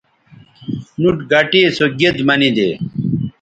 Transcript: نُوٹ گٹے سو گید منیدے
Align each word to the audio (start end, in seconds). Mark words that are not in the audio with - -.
نُوٹ 1.01 1.17
گٹے 1.31 1.61
سو 1.77 1.85
گید 1.99 2.17
منیدے 2.27 2.69